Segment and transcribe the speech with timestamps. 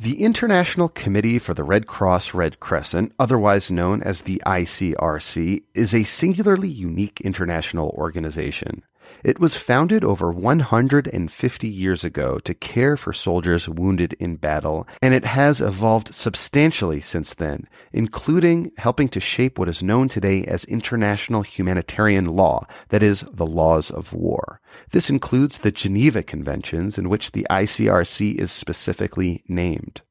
[0.00, 5.94] The International Committee for the Red Cross Red Crescent, otherwise known as the ICRC, is
[5.94, 8.82] a singularly unique international organization.
[9.24, 15.14] It was founded over 150 years ago to care for soldiers wounded in battle, and
[15.14, 20.64] it has evolved substantially since then, including helping to shape what is known today as
[20.64, 24.60] international humanitarian law, that is, the laws of war.
[24.90, 30.02] This includes the Geneva Conventions, in which the ICRC is specifically named.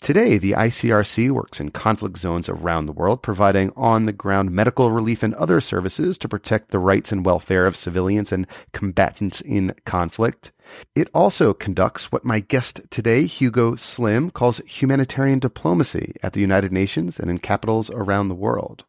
[0.00, 4.90] Today, the ICRC works in conflict zones around the world, providing on the ground medical
[4.90, 9.74] relief and other services to protect the rights and welfare of civilians and combatants in
[9.84, 10.52] conflict.
[10.94, 16.72] It also conducts what my guest today, Hugo Slim, calls humanitarian diplomacy at the United
[16.72, 18.84] Nations and in capitals around the world.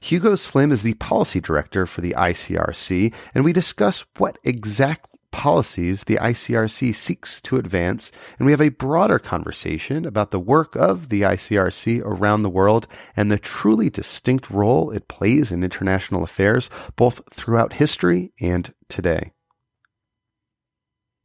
[0.00, 6.04] Hugo Slim is the policy director for the ICRC, and we discuss what exactly policies
[6.04, 11.08] the ICRC seeks to advance, and we have a broader conversation about the work of
[11.08, 16.70] the ICRC around the world and the truly distinct role it plays in international affairs,
[16.96, 19.32] both throughout history and today.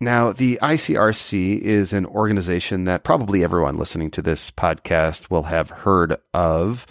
[0.03, 5.69] Now, the ICRC is an organization that probably everyone listening to this podcast will have
[5.69, 6.85] heard of.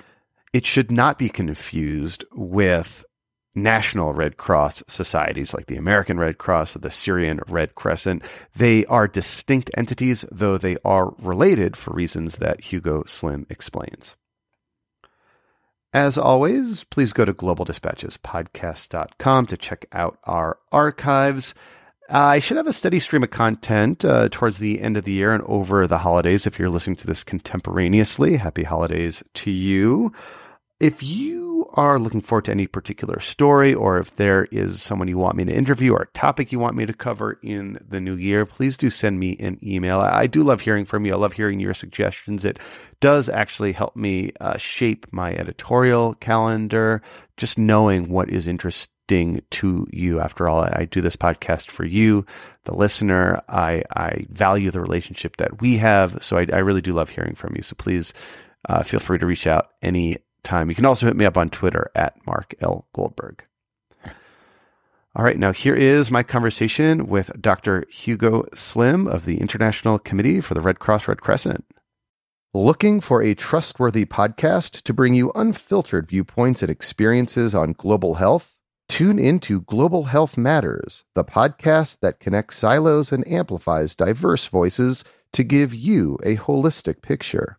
[0.55, 3.05] It should not be confused with
[3.55, 8.23] national Red Cross societies like the American Red Cross or the Syrian Red Crescent.
[8.57, 14.17] They are distinct entities, though they are related for reasons that Hugo Slim explains.
[15.95, 21.55] As always, please go to globaldispatchespodcast.com to check out our archives.
[22.09, 25.35] I should have a steady stream of content uh, towards the end of the year
[25.35, 28.37] and over the holidays if you're listening to this contemporaneously.
[28.37, 30.13] Happy holidays to you.
[30.83, 35.17] If you are looking forward to any particular story, or if there is someone you
[35.17, 38.17] want me to interview or a topic you want me to cover in the new
[38.17, 40.01] year, please do send me an email.
[40.01, 41.13] I do love hearing from you.
[41.13, 42.45] I love hearing your suggestions.
[42.45, 42.59] It
[42.99, 47.01] does actually help me uh, shape my editorial calendar,
[47.37, 50.19] just knowing what is interesting to you.
[50.19, 52.27] After all, I do this podcast for you,
[52.65, 53.41] the listener.
[53.49, 56.25] I, I value the relationship that we have.
[56.25, 57.63] So I, I really do love hearing from you.
[57.63, 58.13] So please
[58.69, 60.69] uh, feel free to reach out any time.
[60.69, 62.87] You can also hit me up on Twitter at Mark L.
[62.93, 63.45] Goldberg.
[65.15, 67.85] All right, now here is my conversation with Dr.
[67.91, 71.67] Hugo Slim of the International Committee for the Red Cross Red Crescent.
[72.55, 78.59] Looking for a trustworthy podcast to bring you unfiltered viewpoints and experiences on global health?
[78.89, 85.45] Tune into Global Health Matters, the podcast that connects silos and amplifies diverse voices to
[85.45, 87.59] give you a holistic picture.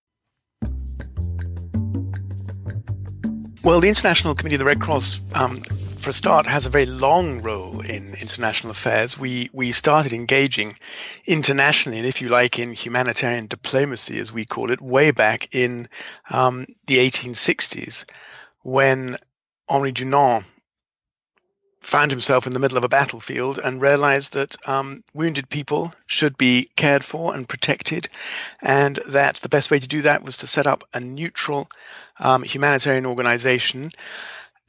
[3.63, 5.57] Well, the International Committee of the Red Cross, um,
[5.99, 9.19] for a start, has a very long role in international affairs.
[9.19, 10.77] We we started engaging
[11.27, 15.89] internationally, and if you like, in humanitarian diplomacy, as we call it, way back in
[16.31, 18.05] um, the 1860s,
[18.63, 19.15] when
[19.69, 20.43] Henri Dunant
[21.81, 26.37] found himself in the middle of a battlefield and realized that um, wounded people should
[26.37, 28.09] be cared for and protected,
[28.61, 31.69] and that the best way to do that was to set up a neutral
[32.21, 33.91] um, humanitarian organization.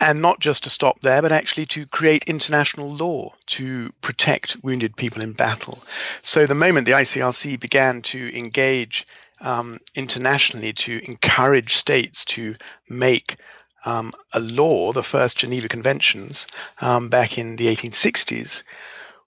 [0.00, 4.96] And not just to stop there, but actually to create international law to protect wounded
[4.96, 5.78] people in battle.
[6.22, 9.06] So the moment the ICRC began to engage
[9.40, 12.56] um, internationally to encourage states to
[12.88, 13.37] make
[13.84, 16.46] um, a law, the first Geneva Conventions,
[16.81, 18.62] um, back in the 1860s,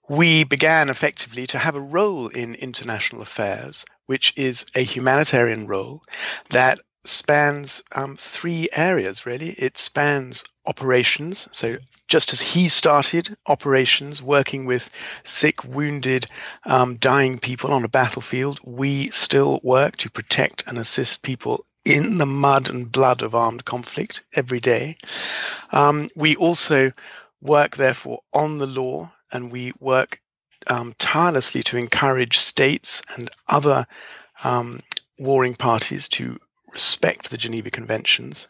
[0.08, 6.00] we began effectively to have a role in international affairs, which is a humanitarian role
[6.50, 6.78] that
[7.08, 9.50] spans um, three areas, really.
[9.50, 14.88] It spans operations, so just as he started operations working with
[15.24, 16.26] sick, wounded,
[16.64, 22.18] um, dying people on a battlefield, we still work to protect and assist people in
[22.18, 24.96] the mud and blood of armed conflict every day.
[25.72, 26.92] Um, we also
[27.40, 30.20] work, therefore, on the law and we work
[30.68, 33.86] um, tirelessly to encourage states and other
[34.42, 34.80] um,
[35.18, 36.38] warring parties to
[36.76, 38.48] respect the Geneva Conventions.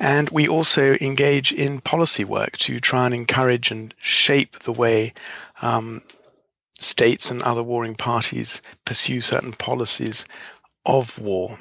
[0.00, 5.12] And we also engage in policy work to try and encourage and shape the way
[5.60, 6.02] um,
[6.80, 10.24] states and other warring parties pursue certain policies
[10.86, 11.58] of war.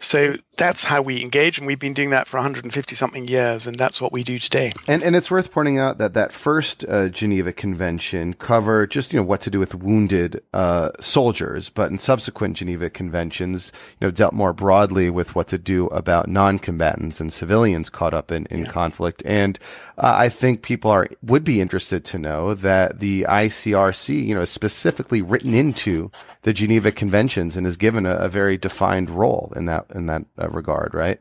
[0.00, 3.76] So that's how we engage, and we've been doing that for 150 something years, and
[3.76, 4.72] that's what we do today.
[4.86, 9.18] And and it's worth pointing out that that first uh, Geneva Convention covered just you
[9.18, 14.10] know what to do with wounded uh, soldiers, but in subsequent Geneva Conventions, you know,
[14.10, 18.60] dealt more broadly with what to do about non-combatants and civilians caught up in, in
[18.60, 18.70] yeah.
[18.70, 19.22] conflict.
[19.26, 19.58] And
[19.98, 24.42] uh, I think people are would be interested to know that the ICRC, you know,
[24.42, 26.10] is specifically written into
[26.42, 30.24] the Geneva Conventions and is given a, a very defined role in that in that
[30.38, 31.20] uh, regard, right?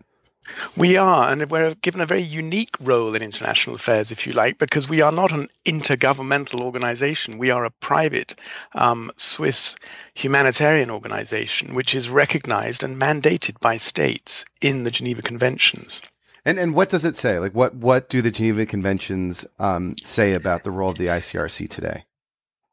[0.77, 4.59] We are, and we're given a very unique role in international affairs, if you like,
[4.59, 7.39] because we are not an intergovernmental organization.
[7.39, 8.35] We are a private
[8.75, 9.75] um, Swiss
[10.13, 16.01] humanitarian organization, which is recognized and mandated by states in the Geneva Conventions.
[16.45, 17.39] And and what does it say?
[17.39, 21.67] Like what what do the Geneva Conventions um, say about the role of the ICRC
[21.69, 22.05] today?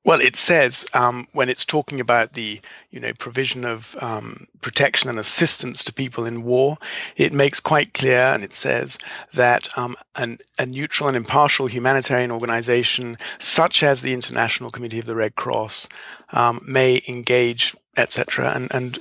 [0.05, 2.61] Well, it says um, when it's talking about the
[2.91, 6.77] you know provision of um, protection and assistance to people in war,
[7.17, 8.99] it makes quite clear, and it says
[9.35, 15.05] that um, an, a neutral and impartial humanitarian organization such as the International Committee of
[15.05, 15.89] the Red Cross
[16.33, 18.99] um, may engage, etc., and and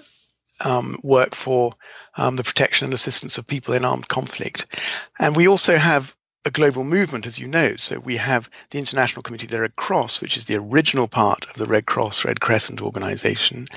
[0.63, 1.73] um, work for
[2.15, 4.67] um, the protection and assistance of people in armed conflict.
[5.19, 7.75] And we also have a global movement, as you know.
[7.75, 11.45] So we have the International Committee of the Red Cross, which is the original part
[11.49, 13.67] of the Red Cross Red Crescent organization.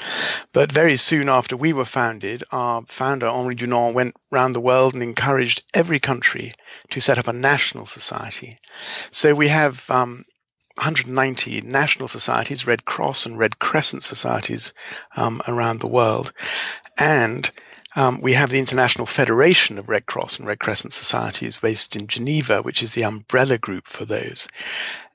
[0.52, 4.94] But very soon after we were founded, our founder, Henri Dunant, went around the world
[4.94, 6.52] and encouraged every country
[6.90, 8.56] to set up a national society.
[9.10, 10.24] So we have um,
[10.76, 14.72] 190 national societies, Red Cross and Red Crescent societies
[15.16, 16.32] um, around the world.
[16.98, 17.48] And
[17.96, 22.06] um, we have the International Federation of Red Cross and Red Crescent Societies based in
[22.06, 24.48] Geneva, which is the umbrella group for those.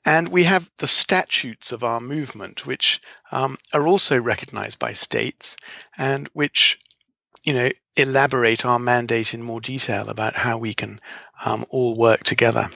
[0.04, 3.00] And we have the statutes of our movement, which
[3.32, 5.56] um, are also recognized by states
[5.98, 6.78] and which,
[7.42, 10.98] you know, elaborate our mandate in more detail about how we can
[11.44, 12.70] um, all work together.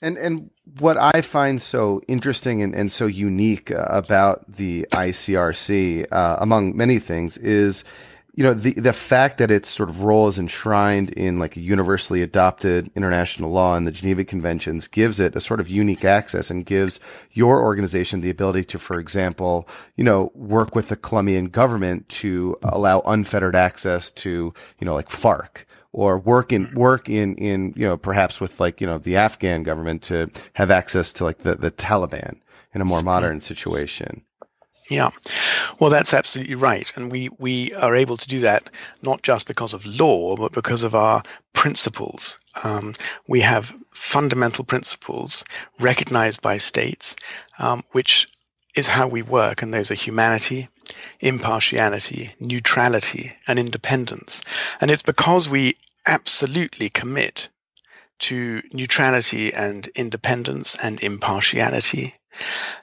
[0.00, 6.06] And and what I find so interesting and, and so unique uh, about the ICRC,
[6.12, 7.82] uh, among many things, is
[8.38, 11.60] you know the the fact that its sort of role is enshrined in like a
[11.60, 16.48] universally adopted international law and the Geneva Conventions gives it a sort of unique access
[16.48, 17.00] and gives
[17.32, 22.56] your organization the ability to, for example, you know, work with the Colombian government to
[22.62, 27.88] allow unfettered access to you know like FARC or work in work in in you
[27.88, 31.56] know perhaps with like you know the Afghan government to have access to like the
[31.56, 32.38] the Taliban
[32.72, 34.22] in a more modern situation.
[34.88, 35.10] Yeah,
[35.78, 38.70] well, that's absolutely right, and we we are able to do that
[39.02, 42.38] not just because of law, but because of our principles.
[42.64, 42.94] Um,
[43.28, 45.44] we have fundamental principles
[45.78, 47.16] recognized by states,
[47.58, 48.28] um, which
[48.74, 50.68] is how we work, and those are humanity,
[51.20, 54.42] impartiality, neutrality, and independence.
[54.80, 57.50] And it's because we absolutely commit
[58.20, 62.14] to neutrality and independence and impartiality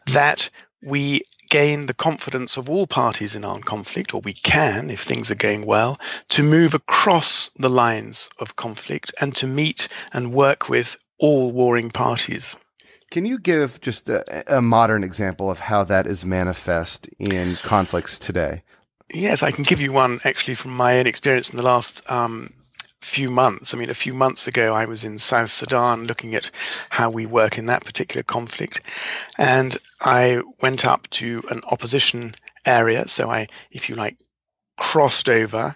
[0.08, 0.50] that
[0.84, 1.24] we
[1.56, 5.36] gain the confidence of all parties in armed conflict, or we can, if things are
[5.48, 5.98] going well,
[6.28, 11.90] to move across the lines of conflict and to meet and work with all warring
[11.90, 12.58] parties.
[13.10, 18.20] Can you give just a, a modern example of how that is manifest in conflicts
[18.20, 18.64] today?
[19.14, 22.52] Yes, I can give you one actually from my own experience in the last um,
[23.06, 23.74] few months.
[23.74, 26.52] I mean, a few months ago, I was in South Sudan looking at
[26.90, 28.82] how we work in that particular conflict.
[29.38, 32.36] And I went up to an opposition
[32.66, 33.08] area.
[33.08, 34.18] So I, if you like,
[34.78, 35.76] crossed over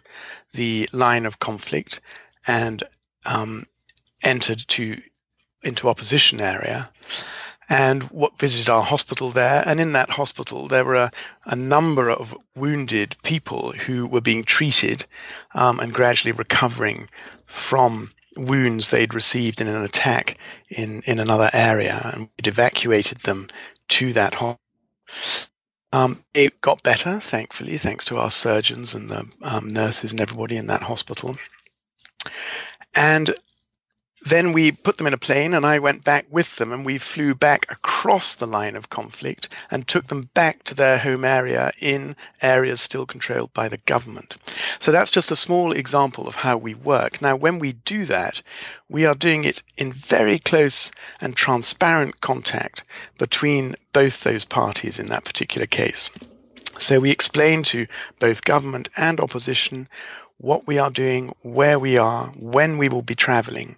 [0.54, 2.02] the line of conflict
[2.48, 2.84] and
[3.26, 3.66] um,
[4.24, 5.02] entered to
[5.64, 6.90] into opposition area
[7.70, 9.62] and what visited our hospital there.
[9.66, 11.12] And in that hospital, there were a,
[11.46, 15.06] a number of wounded people who were being treated
[15.54, 17.10] um, and gradually recovering
[17.46, 20.38] from wounds they'd received in an attack
[20.70, 22.12] in, in another area.
[22.14, 23.48] And we'd evacuated them
[23.90, 24.60] to that hospital.
[25.92, 30.56] Um, it got better, thankfully, thanks to our surgeons and the um, nurses and everybody
[30.56, 31.36] in that hospital.
[32.96, 33.34] And
[34.22, 36.98] then we put them in a plane and I went back with them and we
[36.98, 41.72] flew back across the line of conflict and took them back to their home area
[41.80, 44.36] in areas still controlled by the government.
[44.80, 47.22] So that's just a small example of how we work.
[47.22, 48.42] Now, when we do that,
[48.90, 52.84] we are doing it in very close and transparent contact
[53.18, 56.10] between both those parties in that particular case.
[56.78, 57.88] So we explain to
[58.20, 59.90] both government and opposition
[60.40, 63.76] what we are doing, where we are, when we will be traveling,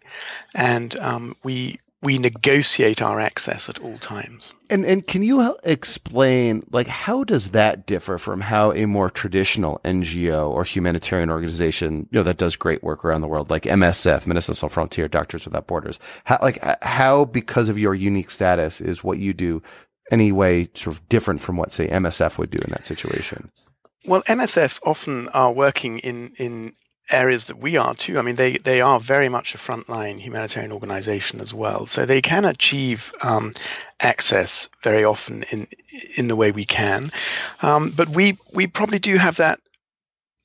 [0.55, 4.53] and um, we we negotiate our access at all times.
[4.69, 9.79] And and can you explain like how does that differ from how a more traditional
[9.83, 14.25] NGO or humanitarian organization, you know, that does great work around the world like MSF,
[14.25, 19.03] Médecins Sans Frontières, Doctors Without Borders, how like how because of your unique status is
[19.03, 19.61] what you do
[20.09, 23.51] any way sort of different from what say MSF would do in that situation?
[24.05, 26.73] Well, MSF often are working in in
[27.11, 28.17] areas that we are too.
[28.17, 31.85] I mean, they, they are very much a frontline humanitarian organization as well.
[31.85, 33.53] So they can achieve um,
[33.99, 35.67] access very often in
[36.17, 37.11] in the way we can.
[37.61, 39.59] Um, but we we probably do have that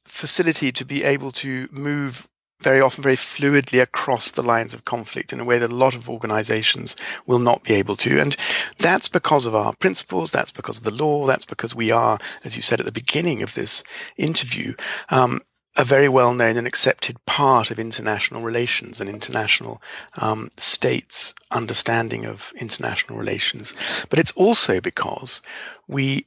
[0.04, 2.26] facility to be able to move
[2.60, 5.94] very often very fluidly across the lines of conflict in a way that a lot
[5.94, 6.96] of organizations
[7.26, 8.20] will not be able to.
[8.20, 8.36] And
[8.78, 12.56] that's because of our principles, that's because of the law, that's because we are, as
[12.56, 13.84] you said at the beginning of this
[14.16, 14.74] interview,
[15.10, 15.40] um,
[15.76, 19.82] a very well known and accepted part of international relations and international
[20.16, 23.74] um, states' understanding of international relations.
[24.08, 25.42] But it's also because
[25.86, 26.26] we,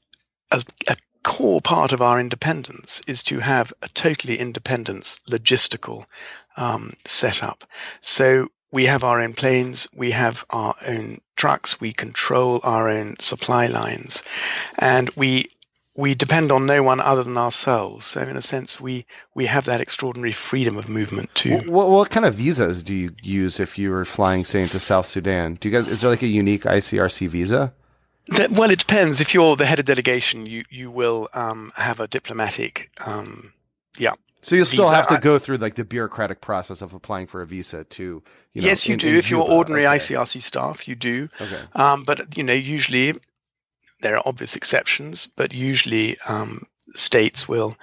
[0.51, 6.05] as a core part of our independence, is to have a totally independent logistical
[6.57, 7.63] um, setup.
[8.01, 13.17] So we have our own planes, we have our own trucks, we control our own
[13.19, 14.23] supply lines,
[14.77, 15.47] and we
[15.95, 18.05] we depend on no one other than ourselves.
[18.05, 21.57] So in a sense, we we have that extraordinary freedom of movement too.
[21.65, 25.07] What, what kind of visas do you use if you were flying, say, into South
[25.07, 25.55] Sudan?
[25.55, 27.73] Do you guys is there like a unique ICRC visa?
[28.51, 29.21] Well, it depends.
[29.21, 33.53] If you're the head of delegation, you you will um, have a diplomatic, um,
[33.97, 34.13] yeah.
[34.41, 34.95] So you'll still visa.
[34.95, 38.23] have to go through like the bureaucratic process of applying for a visa to.
[38.53, 39.09] You know, yes, you in, do.
[39.09, 39.97] In if you're ordinary okay.
[39.97, 41.29] ICRC staff, you do.
[41.39, 41.61] Okay.
[41.75, 43.13] Um, but you know, usually
[44.01, 47.75] there are obvious exceptions, but usually um, states will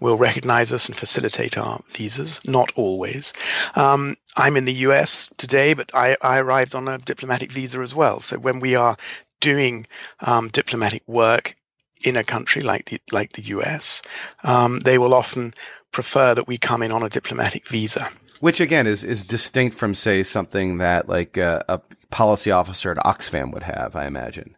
[0.00, 2.40] will recognize us and facilitate our visas.
[2.46, 3.32] Not always.
[3.74, 5.30] Um, I'm in the U.S.
[5.36, 8.20] today, but I, I, arrived on a diplomatic visa as well.
[8.20, 8.96] So when we are
[9.40, 9.86] doing
[10.20, 11.56] um, diplomatic work
[12.02, 14.02] in a country like the like the U.S.,
[14.44, 15.54] um, they will often
[15.92, 18.08] prefer that we come in on a diplomatic visa.
[18.40, 21.80] Which again is is distinct from say something that like a, a
[22.10, 24.56] policy officer at Oxfam would have, I imagine.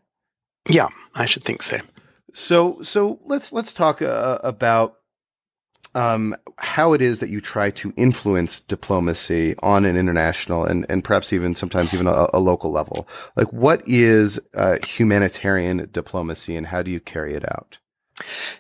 [0.69, 1.79] Yeah, I should think so.
[2.33, 4.99] So, so let's let's talk uh, about
[5.95, 11.05] um, how it is that you try to influence diplomacy on an international and, and
[11.05, 13.07] perhaps even sometimes even a, a local level.
[13.37, 17.79] Like, what is uh, humanitarian diplomacy, and how do you carry it out?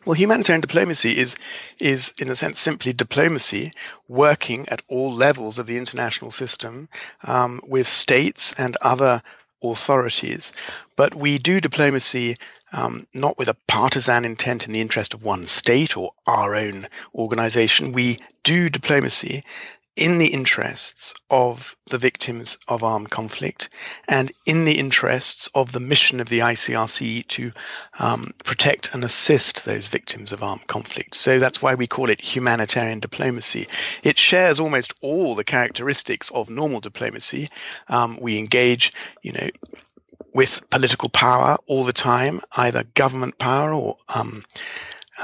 [0.05, 1.37] Well, humanitarian diplomacy is
[1.79, 3.71] is in a sense simply diplomacy
[4.09, 6.89] working at all levels of the international system
[7.23, 9.23] um, with states and other
[9.63, 10.53] authorities.
[10.97, 12.37] But we do diplomacy
[12.73, 16.89] um, not with a partisan intent in the interest of one state or our own
[17.15, 17.93] organization.
[17.93, 19.45] We do diplomacy
[19.95, 23.69] in the interests of the victims of armed conflict
[24.09, 27.53] and in the interests of the mission of the ICRC to
[27.99, 31.15] um, protect and assist those victims of armed conflict.
[31.15, 33.67] So that's why we call it humanitarian diplomacy.
[34.03, 37.51] It shares almost all the characteristics of normal diplomacy.
[37.89, 39.49] Um, we engage, you know,
[40.35, 44.45] with political power all the time, either government power or um,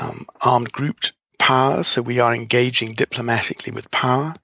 [0.00, 1.82] um, armed grouped power.
[1.82, 4.34] So we are engaging diplomatically with power.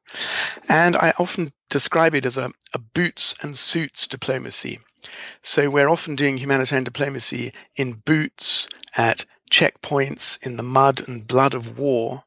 [0.69, 4.81] And I often describe it as a, a boots and suits diplomacy.
[5.43, 11.55] So we're often doing humanitarian diplomacy in boots at checkpoints in the mud and blood
[11.55, 12.25] of war.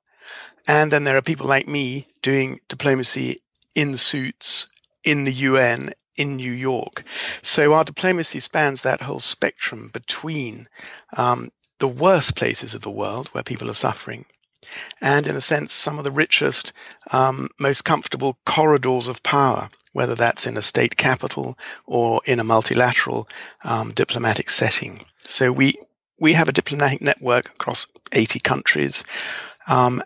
[0.68, 3.42] And then there are people like me doing diplomacy
[3.74, 4.68] in suits
[5.04, 7.04] in the UN in New York.
[7.42, 10.68] So our diplomacy spans that whole spectrum between
[11.16, 14.26] um, the worst places of the world where people are suffering
[15.02, 16.74] and, in a sense, some of the richest,
[17.12, 22.44] um, most comfortable corridors of power, whether that's in a state capital or in a
[22.44, 23.28] multilateral
[23.64, 25.06] um, diplomatic setting.
[25.20, 25.76] So we
[26.20, 29.04] we have a diplomatic network across 80 countries.
[29.68, 30.02] Um,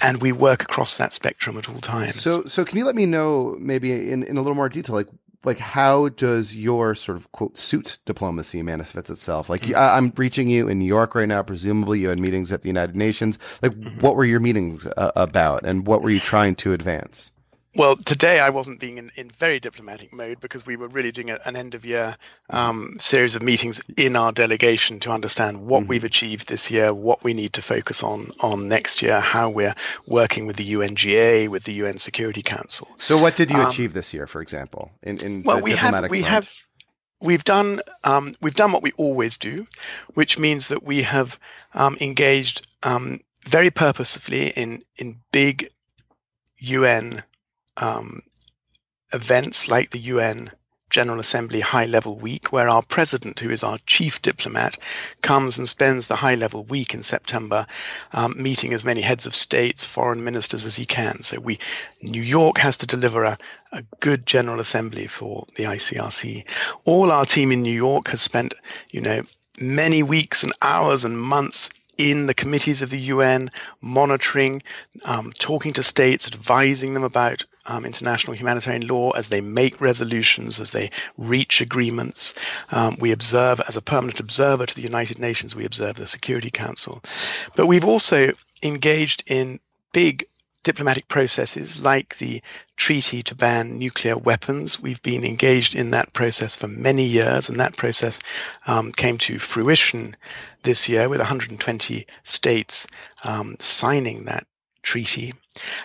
[0.00, 2.20] and we work across that spectrum at all times.
[2.20, 5.08] So, so can you let me know maybe in, in a little more detail, like
[5.44, 9.48] like how does your sort of quote suit diplomacy manifest itself?
[9.48, 9.76] Like mm-hmm.
[9.76, 11.42] I, am reaching you in New York right now.
[11.42, 13.38] Presumably, you had meetings at the United Nations.
[13.62, 14.00] Like, mm-hmm.
[14.00, 17.30] what were your meetings uh, about, and what were you trying to advance?
[17.74, 21.30] Well, today I wasn't being in, in very diplomatic mode because we were really doing
[21.30, 22.16] a, an end of year
[22.50, 25.90] um, series of meetings in our delegation to understand what mm-hmm.
[25.90, 29.74] we've achieved this year, what we need to focus on on next year, how we're
[30.06, 32.88] working with the UNGA, with the UN Security Council.
[32.98, 36.10] So, what did you um, achieve this year, for example, in, in well, we have
[36.10, 36.34] we front?
[36.34, 36.64] have
[37.20, 39.66] we've done um, we've done what we always do,
[40.14, 41.38] which means that we have
[41.74, 45.68] um, engaged um, very purposefully in in big
[46.58, 47.22] UN
[47.78, 48.22] um,
[49.12, 50.50] events like the UN
[50.90, 54.78] General Assembly High Level Week, where our president, who is our chief diplomat,
[55.20, 57.66] comes and spends the High Level Week in September,
[58.12, 61.22] um, meeting as many heads of states, foreign ministers as he can.
[61.22, 61.58] So we,
[62.00, 63.38] New York has to deliver a,
[63.72, 66.48] a good General Assembly for the ICRC.
[66.84, 68.54] All our team in New York has spent,
[68.90, 69.22] you know,
[69.60, 71.68] many weeks and hours and months
[71.98, 73.50] in the committees of the UN,
[73.80, 74.62] monitoring,
[75.04, 80.60] um, talking to states, advising them about um, international humanitarian law as they make resolutions,
[80.60, 82.34] as they reach agreements.
[82.70, 86.50] Um, we observe, as a permanent observer to the United Nations, we observe the Security
[86.50, 87.02] Council.
[87.56, 89.60] But we've also engaged in
[89.92, 90.26] big
[90.62, 92.42] diplomatic processes like the
[92.76, 94.80] treaty to ban nuclear weapons.
[94.80, 98.20] We've been engaged in that process for many years, and that process
[98.66, 100.16] um, came to fruition
[100.62, 102.86] this year with 120 states
[103.24, 104.46] um, signing that
[104.82, 105.34] treaty.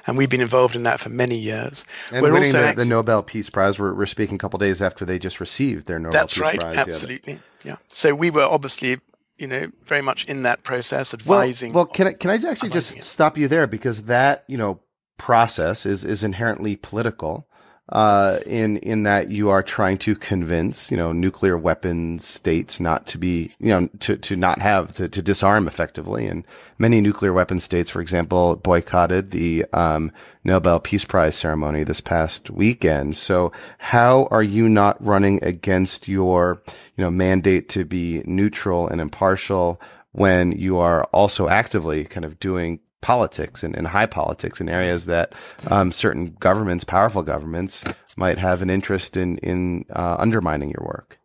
[0.05, 1.85] And we've been involved in that for many years.
[2.11, 3.79] And we're winning the, the, Nobel Peace Prize.
[3.79, 6.59] We're, we're, speaking a couple days after they just received their Nobel That's Peace right,
[6.59, 6.75] Prize.
[6.75, 7.33] That's right, absolutely.
[7.33, 7.39] Yeah.
[7.63, 7.75] yeah.
[7.87, 8.99] So we were obviously
[9.37, 11.73] you know, very much in that process, advising.
[11.73, 13.03] Well, well can I can I actually just it.
[13.03, 14.79] stop you there because that you know
[15.17, 17.47] process is is inherently political,
[17.89, 23.05] uh, in in that you are trying to convince you know nuclear weapon states not
[23.07, 26.45] to be you know to to not have to, to disarm effectively, and
[26.77, 30.11] many nuclear weapon states, for example, boycotted the um,
[30.45, 33.17] Nobel Peace Prize ceremony this past weekend.
[33.17, 36.63] So how are you not running against your
[36.95, 39.81] you know mandate to be neutral and impartial?
[40.13, 45.05] when you are also actively kind of doing politics and, and high politics in areas
[45.05, 45.33] that
[45.69, 47.83] um, certain governments, powerful governments,
[48.15, 51.19] might have an interest in in uh, undermining your work?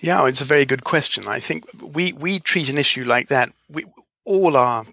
[0.00, 1.28] Yeah, it's a very good question.
[1.28, 3.52] I think we we treat an issue like that.
[3.68, 3.84] We
[4.24, 4.84] all our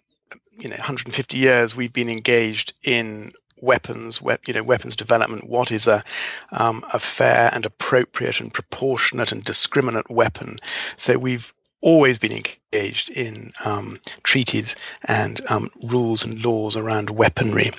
[0.60, 5.50] you know 150 years we've been engaged in weapons, we, you know, weapons development.
[5.50, 6.04] What is a
[6.52, 10.58] um, a fair and appropriate and proportionate and discriminate weapon?
[10.98, 17.70] So we've always been engaged in um, treaties and um, rules and laws around weaponry.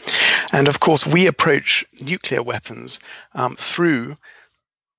[0.52, 3.00] And of course, we approach nuclear weapons
[3.34, 4.14] um, through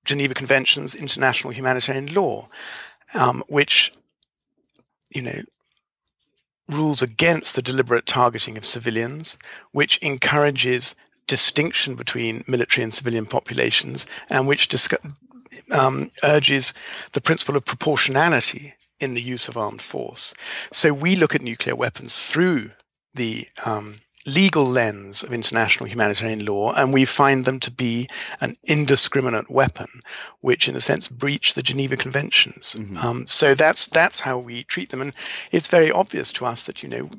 [0.04, 2.48] Geneva Conventions, international humanitarian law,
[3.14, 3.92] um, which,
[5.14, 5.42] you know,
[6.68, 9.36] rules against the deliberate targeting of civilians,
[9.72, 10.94] which encourages
[11.26, 14.68] distinction between military and civilian populations, and which
[15.70, 16.72] um, urges
[17.12, 20.34] the principle of proportionality in the use of armed force.
[20.72, 22.70] So we look at nuclear weapons through
[23.14, 28.08] the um, legal lens of international humanitarian law, and we find them to be
[28.40, 30.02] an indiscriminate weapon,
[30.40, 32.76] which, in a sense, breach the Geneva Conventions.
[32.78, 32.96] Mm-hmm.
[32.96, 35.14] Um, so that's that's how we treat them, and
[35.50, 37.10] it's very obvious to us that you know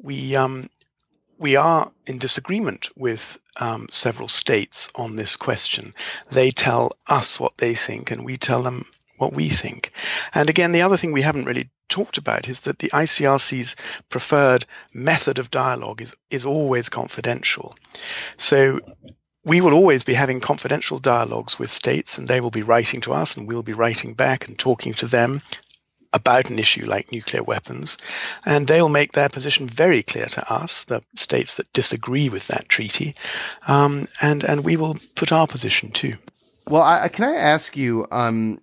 [0.00, 0.68] we um,
[1.38, 5.94] we are in disagreement with um, several states on this question.
[6.30, 8.86] They tell us what they think, and we tell them
[9.18, 9.92] what we think.
[10.34, 13.76] And again, the other thing we haven't really talked about is that the ICRC's
[14.08, 17.76] preferred method of dialogue is, is always confidential.
[18.36, 18.80] So
[19.44, 23.12] we will always be having confidential dialogues with states and they will be writing to
[23.12, 25.40] us and we'll be writing back and talking to them
[26.12, 27.98] about an issue like nuclear weapons.
[28.44, 32.68] And they'll make their position very clear to us, the states that disagree with that
[32.68, 33.14] treaty.
[33.68, 36.16] Um, and, and we will put our position too.
[36.68, 38.60] Well, I, can I ask you, um,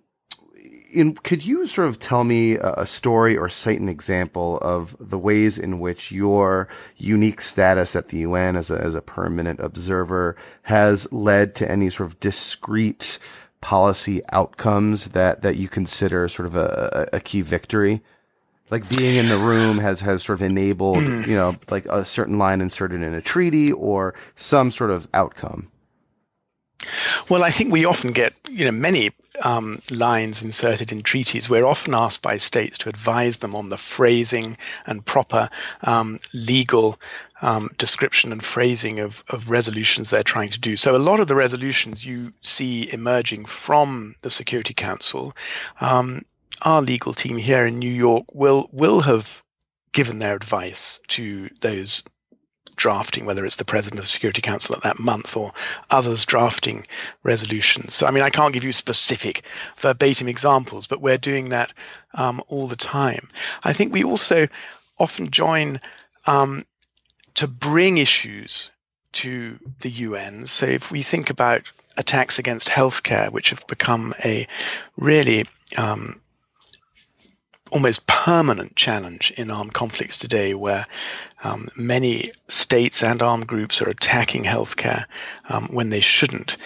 [0.94, 5.18] in, could you sort of tell me a story or cite an example of the
[5.18, 10.36] ways in which your unique status at the UN as a, as a permanent observer
[10.62, 13.18] has led to any sort of discrete
[13.60, 18.00] policy outcomes that, that you consider sort of a, a key victory?
[18.70, 21.22] Like being in the room has, has sort of enabled, hmm.
[21.22, 25.70] you know, like a certain line inserted in a treaty or some sort of outcome.
[27.28, 29.10] Well, I think we often get, you know, many
[29.42, 31.48] um, lines inserted in treaties.
[31.50, 35.48] We're often asked by states to advise them on the phrasing and proper
[35.82, 36.98] um, legal
[37.42, 40.76] um, description and phrasing of, of resolutions they're trying to do.
[40.76, 45.34] So a lot of the resolutions you see emerging from the Security Council,
[45.80, 46.22] um,
[46.62, 49.42] our legal team here in New York will will have
[49.92, 52.02] given their advice to those
[52.76, 55.52] drafting, whether it's the president of the Security Council at that month or
[55.90, 56.86] others drafting
[57.22, 57.94] resolutions.
[57.94, 59.42] So, I mean, I can't give you specific
[59.78, 61.72] verbatim examples, but we're doing that
[62.14, 63.28] um, all the time.
[63.62, 64.48] I think we also
[64.98, 65.80] often join
[66.26, 66.64] um,
[67.34, 68.70] to bring issues
[69.12, 70.46] to the UN.
[70.46, 74.46] So, if we think about attacks against healthcare, which have become a
[74.96, 76.20] really um,
[77.70, 80.86] almost permanent challenge in armed conflicts today, where
[81.42, 85.04] um, many states and armed groups are attacking healthcare
[85.50, 86.56] um, when they shouldn't.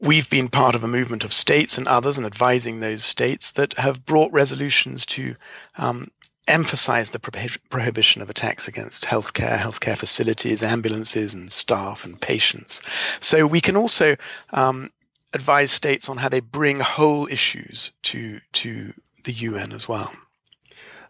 [0.00, 3.74] We've been part of a movement of states and others and advising those states that
[3.74, 5.36] have brought resolutions to
[5.76, 6.08] um,
[6.48, 7.20] emphasize the
[7.70, 12.82] prohibition of attacks against healthcare, healthcare facilities, ambulances, and staff and patients.
[13.20, 14.16] So we can also
[14.50, 14.90] um,
[15.32, 20.12] advise states on how they bring whole issues to to the UN as well.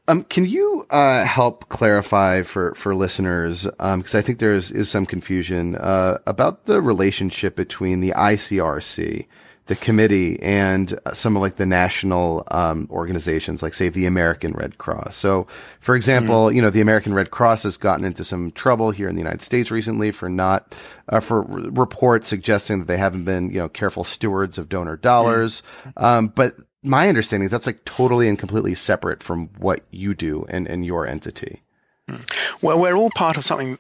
[0.09, 4.71] Um, can you uh, help clarify for for listeners because um, I think there is,
[4.73, 9.27] is some confusion uh, about the relationship between the ICRC,
[9.67, 14.79] the committee, and some of like the national um, organizations, like say the American Red
[14.79, 15.15] Cross.
[15.17, 15.47] So,
[15.81, 16.57] for example, mm-hmm.
[16.57, 19.43] you know the American Red Cross has gotten into some trouble here in the United
[19.43, 20.75] States recently for not
[21.11, 24.97] uh, for r- reports suggesting that they haven't been you know careful stewards of donor
[24.97, 26.29] dollars, mm-hmm.
[26.29, 26.57] but
[26.89, 30.85] my understanding is that's like totally and completely separate from what you do and, and
[30.85, 31.63] your entity.
[32.09, 32.23] Hmm.
[32.63, 33.79] Well, we're all part of something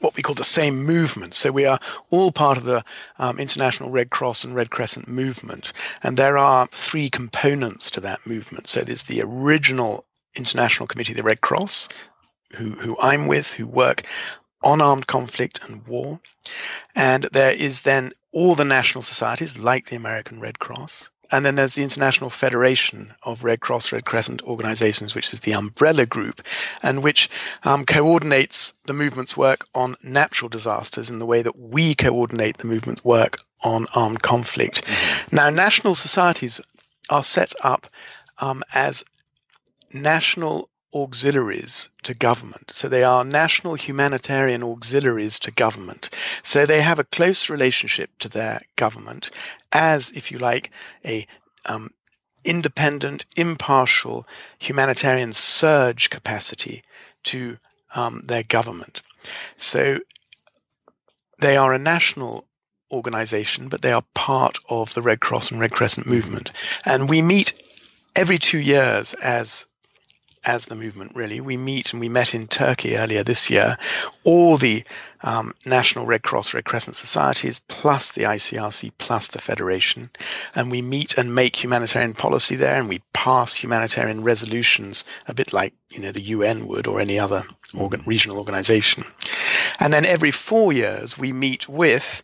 [0.00, 1.34] what we call the same movement.
[1.34, 1.78] So we are
[2.10, 2.82] all part of the
[3.18, 5.72] um, International Red Cross and Red Crescent movement.
[6.02, 8.66] And there are three components to that movement.
[8.66, 11.90] So there's the original International Committee of the Red Cross,
[12.56, 14.02] who, who I'm with, who work
[14.62, 16.20] on armed conflict and war.
[16.96, 21.10] And there is then all the national societies, like the American Red Cross.
[21.32, 25.52] And then there's the International Federation of Red Cross, Red Crescent organizations, which is the
[25.52, 26.42] umbrella group,
[26.82, 27.30] and which
[27.64, 32.66] um, coordinates the movement's work on natural disasters in the way that we coordinate the
[32.66, 34.84] movement's work on armed conflict.
[34.84, 35.36] Mm-hmm.
[35.36, 36.60] Now, national societies
[37.08, 37.86] are set up
[38.38, 39.04] um, as
[39.92, 42.70] national auxiliaries to government.
[42.72, 46.10] So they are national humanitarian auxiliaries to government.
[46.42, 49.30] So they have a close relationship to their government
[49.72, 50.70] as, if you like,
[51.04, 51.26] a
[51.66, 51.90] um,
[52.44, 54.26] independent, impartial
[54.58, 56.82] humanitarian surge capacity
[57.24, 57.56] to
[57.94, 59.02] um, their government.
[59.56, 59.98] So
[61.38, 62.46] they are a national
[62.90, 66.50] organization, but they are part of the Red Cross and Red Crescent movement.
[66.84, 67.52] And we meet
[68.16, 69.66] every two years as
[70.44, 71.40] as the movement, really.
[71.40, 73.76] We meet and we met in Turkey earlier this year,
[74.24, 74.82] all the
[75.22, 80.10] um, National Red Cross, Red Crescent societies, plus the ICRC, plus the Federation.
[80.54, 85.52] And we meet and make humanitarian policy there, and we pass humanitarian resolutions, a bit
[85.52, 87.42] like you know the UN would or any other
[87.78, 89.04] organ, regional organization.
[89.78, 92.22] And then every four years, we meet with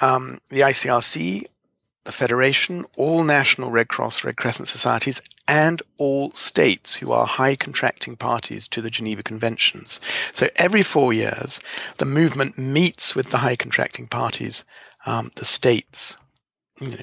[0.00, 1.46] um, the ICRC,
[2.06, 7.56] the Federation, all national Red Cross, Red Crescent societies, and all states who are high
[7.56, 10.00] contracting parties to the Geneva Conventions.
[10.32, 11.60] So every four years,
[11.98, 14.64] the movement meets with the high contracting parties,
[15.04, 16.16] um, the states.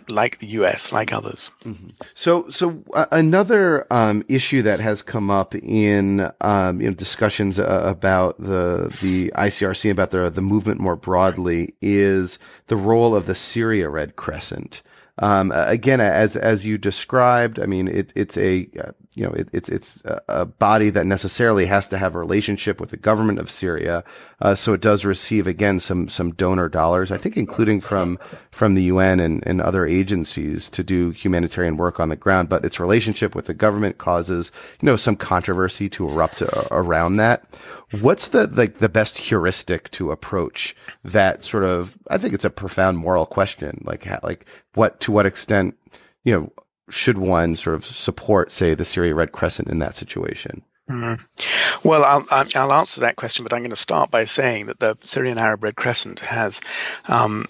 [0.08, 1.50] Like the U.S., like others.
[1.66, 1.88] Mm-hmm.
[2.14, 7.58] So, so uh, another um, issue that has come up in um, you know, discussions
[7.58, 12.38] uh, about the the ICRC about the the movement more broadly is
[12.68, 14.84] the role of the Syria Red Crescent.
[15.20, 19.48] Um, again, as as you described, I mean, it, it's a uh, you know it,
[19.54, 23.52] it's it's a body that necessarily has to have a relationship with the government of
[23.52, 24.04] Syria,
[24.42, 28.18] uh, so it does receive again some some donor dollars, I think, including from
[28.52, 32.50] from the UN and, and other agencies to do humanitarian work on the ground.
[32.50, 37.18] But its relationship with the government causes you know some controversy to erupt uh, around
[37.18, 37.46] that.
[38.02, 41.98] What's the like the best heuristic to approach that sort of?
[42.10, 43.84] I think it's a profound moral question.
[43.86, 45.78] Like like what to what extent
[46.24, 46.52] you know
[46.90, 50.64] should one sort of support, say, the Syria Red Crescent in that situation?
[50.90, 51.88] Mm-hmm.
[51.88, 54.98] Well, I'll, I'll answer that question, but I'm going to start by saying that the
[55.02, 56.62] Syrian Arab Red Crescent has
[57.08, 57.46] um,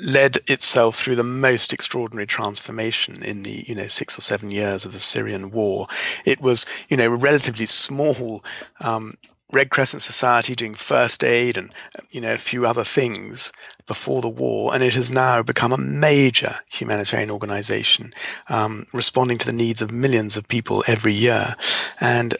[0.00, 4.84] led itself through the most extraordinary transformation in the you know six or seven years
[4.84, 5.88] of the Syrian war.
[6.24, 8.42] It was you know a relatively small
[8.80, 9.14] um,
[9.52, 11.72] Red Crescent Society doing first aid and
[12.10, 13.52] you know a few other things
[13.86, 18.14] before the war, and it has now become a major humanitarian organization,
[18.48, 21.54] um, responding to the needs of millions of people every year,
[22.00, 22.34] and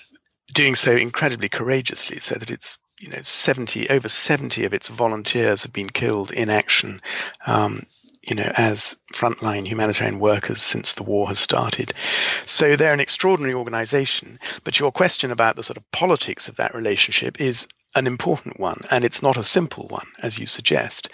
[0.53, 5.64] doing so incredibly courageously, so that it's you know 70 over 70 of its volunteers
[5.64, 7.03] have been killed in action
[7.46, 7.83] um,
[8.23, 11.93] you know, as frontline humanitarian workers since the war has started.
[12.47, 14.39] So they're an extraordinary organization.
[14.65, 18.81] But your question about the sort of politics of that relationship is an important one,
[18.91, 21.11] and it's not a simple one, as you suggest,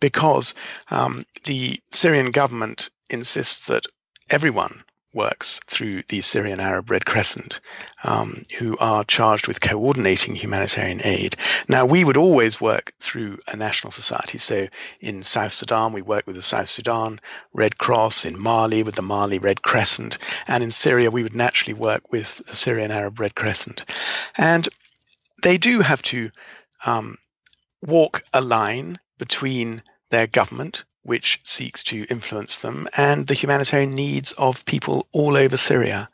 [0.00, 0.54] because
[0.90, 3.84] um, the Syrian government insists that
[4.30, 4.82] everyone
[5.14, 7.60] works through the Syrian Arab Red Crescent,
[8.04, 11.36] um, who are charged with coordinating humanitarian aid.
[11.68, 14.38] Now, we would always work through a national society.
[14.38, 14.68] So
[15.00, 17.20] in South Sudan, we work with the South Sudan
[17.52, 21.74] Red Cross, in Mali with the Mali Red Crescent, and in Syria, we would naturally
[21.74, 23.84] work with the Syrian Arab Red Crescent.
[24.36, 24.68] And
[25.42, 26.30] they do have to
[26.86, 27.16] um,
[27.82, 34.32] walk a line between their government, which seeks to influence them, and the humanitarian needs
[34.32, 36.08] of people all over Syria.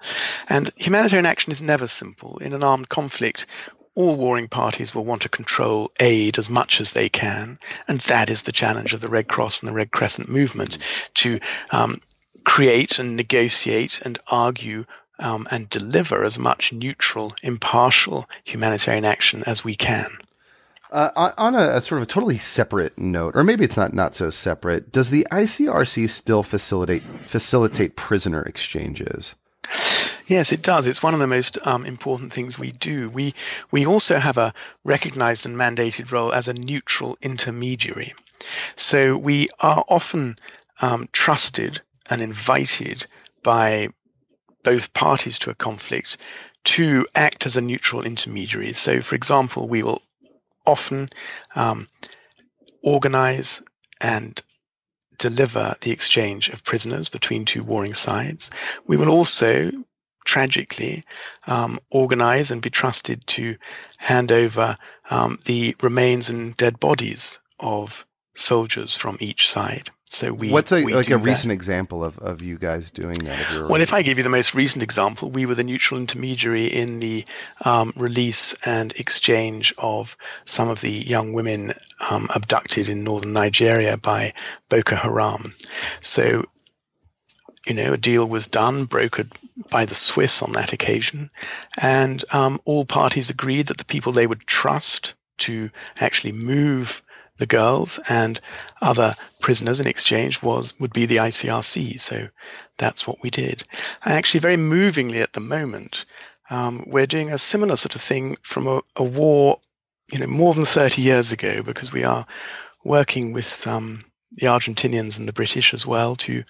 [0.49, 2.39] And humanitarian action is never simple.
[2.39, 3.47] In an armed conflict,
[3.95, 7.59] all warring parties will want to control aid as much as they can.
[7.89, 10.79] And that is the challenge of the Red Cross and the Red Crescent movement
[11.15, 11.41] to
[11.73, 12.01] um,
[12.45, 14.85] create and negotiate and argue
[15.19, 20.17] um, and deliver as much neutral, impartial humanitarian action as we can.
[20.91, 24.15] Uh, on a, a, sort of a totally separate note, or maybe it's not not
[24.15, 29.35] so separate, does the ICRC still facilitate facilitate prisoner exchanges?
[30.27, 30.87] Yes, it does.
[30.87, 33.11] It's one of the most um, important things we do.
[33.11, 33.35] We
[33.71, 38.15] we also have a recognized and mandated role as a neutral intermediary.
[38.77, 40.39] So we are often
[40.81, 43.07] um, trusted and invited
[43.43, 43.89] by
[44.63, 46.17] both parties to a conflict
[46.65, 48.73] to act as a neutral intermediary.
[48.73, 50.03] So, for example, we will
[50.69, 51.11] often
[51.55, 51.87] um,
[52.83, 53.63] organize
[54.01, 54.41] and
[55.19, 58.51] deliver the exchange of prisoners between two warring sides.
[58.87, 59.71] We will also
[60.25, 61.05] tragically
[61.47, 63.57] um, organize and be trusted to
[63.97, 64.77] hand over
[65.11, 69.91] um, the remains and dead bodies of soldiers from each side.
[70.11, 71.19] So we what's a we like a that.
[71.19, 73.69] recent example of, of you guys doing that?
[73.69, 76.99] well, if I give you the most recent example, we were the neutral intermediary in
[76.99, 77.27] the
[77.63, 80.17] um, release and exchange of
[80.47, 81.75] some of the young women
[82.11, 84.33] um, abducted in northern Nigeria by
[84.71, 85.55] Boko Haram.
[86.01, 86.47] So,
[87.67, 89.31] you know, a deal was done, brokered
[89.71, 91.31] by the Swiss on that occasion,
[91.77, 95.69] and um, all parties agreed that the people they would trust to
[96.01, 97.03] actually move
[97.39, 98.41] the girls and
[98.83, 102.01] other prisoners in exchange was would be the ICRC.
[102.01, 102.29] So
[102.77, 103.65] that's what we did.
[104.05, 106.05] Actually, very movingly at the moment,
[106.51, 109.59] um, we're doing a similar sort of thing from a, a, war,
[110.11, 112.27] you know, more than 30 years ago, because we are
[112.85, 116.45] working with um, the Argentinians and the British as well to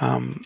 [0.00, 0.44] um,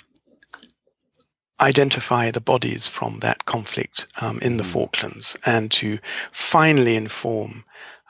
[1.60, 4.70] identify the bodies from that conflict um, in the hmm.
[4.70, 5.98] Falklands and to
[6.32, 7.64] finally inform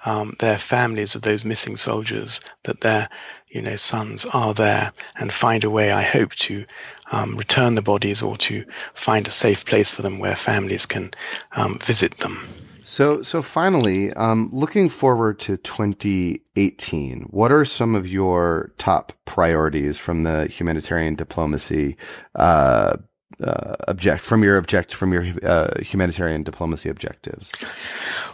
[0.04, 3.08] um, their families of those missing soldiers that their
[3.50, 6.64] you know sons are there and find a way I hope to
[7.12, 11.12] um, return the bodies or to find a safe place for them where families can
[11.52, 12.38] um, visit them.
[12.84, 19.98] So, so finally, um, looking forward to 2018, what are some of your top priorities
[19.98, 21.96] from the humanitarian diplomacy
[22.34, 22.96] uh,
[23.42, 27.52] uh, object from your object from your uh, humanitarian diplomacy objectives?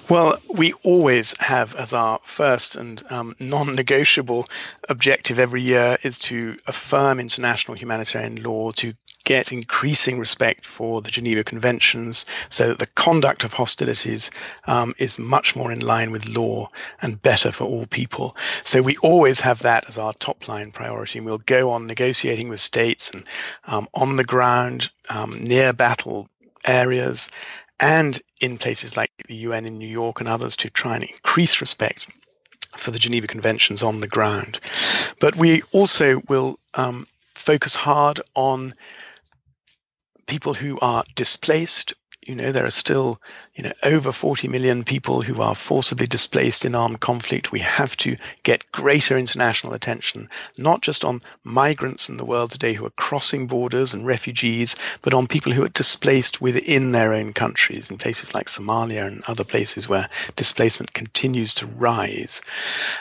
[0.08, 4.48] Well, we always have as our first and um, non-negotiable
[4.88, 8.94] objective every year is to affirm international humanitarian law to
[9.24, 14.30] get increasing respect for the Geneva Conventions so that the conduct of hostilities
[14.66, 16.70] um, is much more in line with law
[17.02, 18.34] and better for all people.
[18.64, 22.48] So we always have that as our top line priority, and we'll go on negotiating
[22.48, 23.24] with states and
[23.66, 26.30] um, on the ground um, near battle
[26.64, 27.28] areas
[27.80, 31.60] and in places like the UN in New York and others to try and increase
[31.60, 32.06] respect
[32.76, 34.60] for the Geneva Conventions on the ground.
[35.20, 38.74] But we also will um, focus hard on
[40.26, 41.94] people who are displaced.
[42.28, 43.22] You know, there are still,
[43.54, 47.50] you know, over 40 million people who are forcibly displaced in armed conflict.
[47.50, 52.74] We have to get greater international attention, not just on migrants in the world today
[52.74, 57.32] who are crossing borders and refugees, but on people who are displaced within their own
[57.32, 62.42] countries in places like Somalia and other places where displacement continues to rise.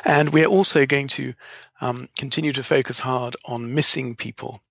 [0.05, 1.33] And we're also going to
[1.81, 4.61] um, continue to focus hard on missing people.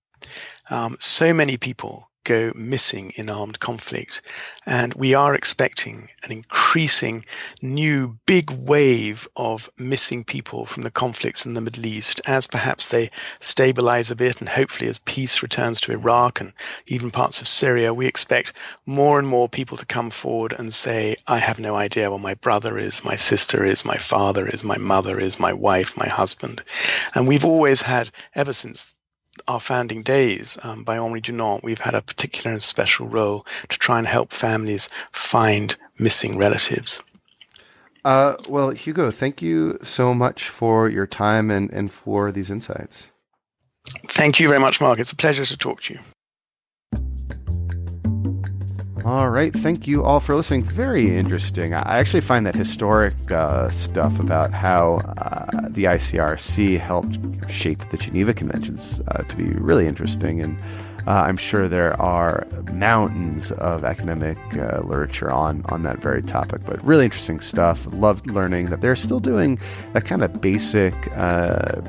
[0.70, 4.20] Um, so many people go missing in armed conflict.
[4.66, 7.24] And we are expecting an increasing
[7.62, 12.88] new big wave of missing people from the conflicts in the Middle East as perhaps
[12.88, 16.52] they stabilize a bit and hopefully as peace returns to Iraq and
[16.86, 18.52] even parts of Syria, we expect
[18.84, 22.34] more and more people to come forward and say, I have no idea where my
[22.34, 26.62] brother is, my sister is, my father is, my mother is, my wife, my husband.
[27.14, 28.94] And we've always had, ever since
[29.48, 33.78] our founding days um, by Henri Dunant, we've had a particular and special role to
[33.78, 37.02] try and help families find missing relatives.
[38.04, 43.10] Uh, well, Hugo, thank you so much for your time and, and for these insights.
[44.08, 44.98] Thank you very much, Mark.
[44.98, 46.00] It's a pleasure to talk to you.
[49.06, 49.52] All right.
[49.52, 50.64] Thank you all for listening.
[50.64, 51.74] Very interesting.
[51.74, 57.16] I actually find that historic uh, stuff about how uh, the ICRC helped
[57.48, 60.42] shape the Geneva Conventions uh, to be really interesting.
[60.42, 60.58] And
[61.06, 66.62] uh, I'm sure there are mountains of academic uh, literature on, on that very topic,
[66.66, 67.86] but really interesting stuff.
[67.92, 69.60] Loved learning that they're still doing
[69.92, 71.80] that kind of basic uh,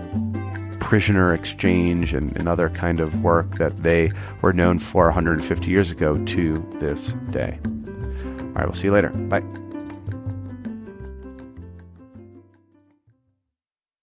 [0.87, 4.09] prisoner exchange and, and other kind of work that they
[4.41, 7.59] were known for 150 years ago to this day.
[7.65, 9.09] All right, we'll see you later.
[9.09, 9.43] Bye.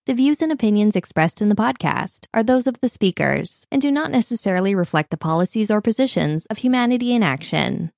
[0.05, 3.91] The views and opinions expressed in the podcast are those of the speakers and do
[3.91, 7.94] not necessarily reflect the policies or positions of Humanity in Action.